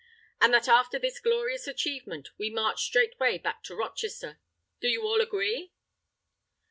And 0.41 0.51
that 0.51 0.67
after 0.67 0.97
this 0.97 1.19
glorious 1.19 1.67
achievement 1.67 2.29
we 2.39 2.49
march 2.49 2.81
straightway 2.81 3.37
back 3.37 3.61
to 3.65 3.75
Rochester. 3.75 4.39
Do 4.79 4.87
you 4.87 5.03
all 5.03 5.21
agree?" 5.21 5.73